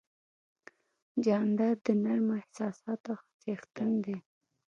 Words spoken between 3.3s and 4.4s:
څښتن دی.